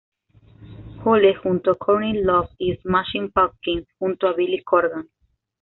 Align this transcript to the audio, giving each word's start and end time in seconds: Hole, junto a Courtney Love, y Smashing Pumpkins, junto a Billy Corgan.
Hole, 1.03 1.35
junto 1.37 1.69
a 1.69 1.75
Courtney 1.75 2.23
Love, 2.23 2.49
y 2.57 2.75
Smashing 2.77 3.29
Pumpkins, 3.31 3.87
junto 3.99 4.27
a 4.29 4.33
Billy 4.33 4.63
Corgan. 4.63 5.07